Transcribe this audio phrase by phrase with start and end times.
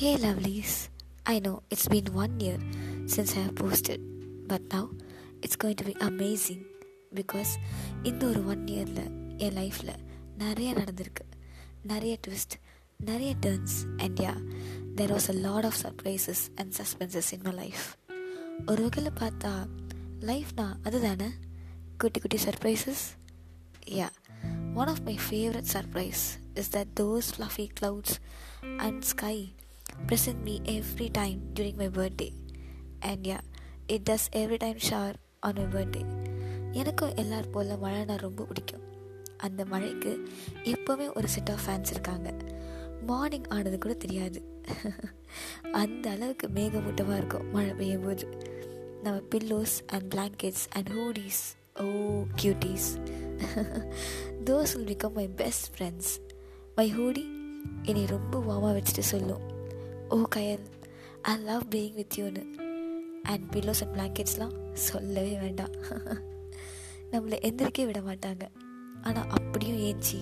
[0.00, 0.72] Hey lovelies,
[1.22, 2.58] I know it's been one year
[3.04, 4.00] since I have posted,
[4.48, 4.88] but now
[5.40, 6.62] it's going to be amazing
[7.14, 7.46] because
[8.02, 9.94] இந்த ஒரு one இயரில் என் லைஃப்பில்
[10.38, 11.24] நிறைய நடந்திருக்கு.
[11.82, 12.54] நிறைய ட்விஸ்ட்
[12.96, 14.32] நிறைய turns and yeah
[14.96, 17.84] there was a lot of surprises and suspenses in my life
[18.66, 19.66] ஒரு வகையில் பார்த்தா
[20.20, 21.28] லைஃப்னா அதுதானே?
[21.98, 23.04] குட்டி குட்டி surprises
[23.86, 24.08] yeah
[24.74, 26.22] one of my favourite surprise
[26.54, 28.16] is that those fluffy clouds
[28.76, 29.54] and sky
[30.06, 32.32] present me every time during my birthday.
[33.00, 33.40] And yeah
[33.88, 36.04] it does every time shower on my birthday.
[36.72, 38.82] எனக்கும் எல்லார் போல் மழைனா ரொம்ப பிடிக்கும்.
[39.36, 40.28] அந்த மழைக்கு
[40.64, 42.34] எப்போவுமே ஒரு set of fans இருக்காங்க.
[43.06, 44.62] Morning ஆனது கூட தெரியாது.
[45.72, 48.28] அந்த அளவுக்கு மேகமூட்டமாக இருக்கும் மழை பெய்யும் போது
[49.02, 51.42] நம்ம pillows and blankets and hoodies
[51.80, 53.00] oh cuties
[54.44, 56.20] those will become my best friends
[56.74, 57.24] my hoodie
[57.82, 59.55] என்னை ரொம்ப வாமா வச்சுட்டு சொல்லும்.
[60.08, 60.64] ஓ Kayal
[61.22, 62.42] I love being with யூன்னு
[63.22, 65.70] அண்ட் பில்லோஸ் அண்ட் பிளாங்கெட்ஸ்லாம் சொல்லவே வேண்டாம்.
[67.12, 68.44] நம்மளை எந்திரிக்க விட மாட்டாங்க.
[69.02, 70.20] ஆனால் அப்படியும் ஏஞ்சி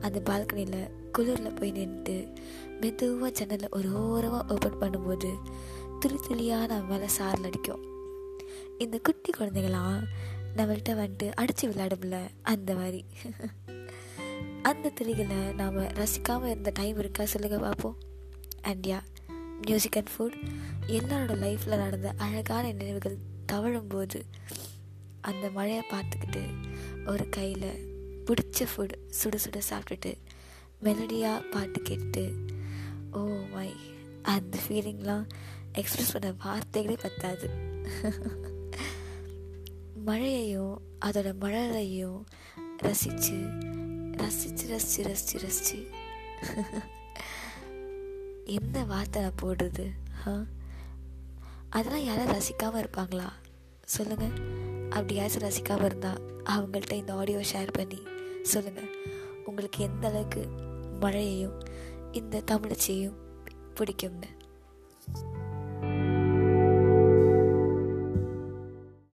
[0.00, 2.36] அந்த பால்கனியில் குளிரில் போய் நின்றுட்டு
[2.80, 5.30] மெதுவாக ஜன்னலில் ஒரு ஓரமாக ஓப்பன் பண்ணும்போது
[6.00, 7.84] துளி துளியாக நம்ம மேலே சாரில் அடிக்கும்.
[8.78, 10.02] இந்த குட்டி குழந்தைங்களாம்
[10.56, 13.04] நம்மள்கிட்ட வந்துட்டு அடித்து விளையாடும்ல அந்த மாதிரி.
[14.62, 17.24] அந்த துளிகளை நாம் ரசிக்காமல் இருந்த டைம் இருக்கா?
[17.24, 17.96] சொல்லுங்க பார்ப்போம்
[18.62, 19.00] and yeah
[19.64, 20.36] music and food
[20.86, 24.20] எல்லாரோட லைஃப்பில் நடந்த அழகான நினைவுகள் தவழும்போது
[25.20, 26.42] அந்த மழையை பார்த்துக்கிட்டு
[27.06, 27.68] ஒரு கையில்
[28.26, 30.12] பிடிச்ச ஃபுட் சுட சுட சாப்பிட்டுட்டு
[30.82, 32.24] மெலடியாக பாட்டு கேட்டு
[33.12, 33.68] ஓ oh மை
[34.22, 35.24] அந்த ஃபீலிங்லாம்
[35.72, 37.48] எக்ஸ்ப்ரெஸ் பண்ண வார்த்தைகளே பத்தாது.
[40.06, 42.18] மழையையும் அதோட மழலையும்
[42.78, 43.38] ரசித்து
[44.16, 45.80] ரசித்து ரசித்து ரசித்து ரசித்து
[48.46, 49.84] எந்த வார்த்தை நான் போடுறது
[51.70, 53.28] அதெல்லாம் யாரும் ரசிக்காமல் இருப்பாங்களா?
[53.84, 54.34] சொல்லுங்கள்
[54.90, 58.00] அப்படி யாராச்சும் ரசிக்காமல் இருந்தால் அவங்கள்ட்ட இந்த ஆடியோ ஷேர் பண்ணி
[58.42, 58.90] சொல்லுங்கள்
[59.46, 60.42] உங்களுக்கு எந்த அளவுக்கு
[61.00, 61.56] மழையையும்
[62.12, 63.18] இந்த தமிழச்சியையும்
[63.80, 64.28] பிடிக்கும்னு.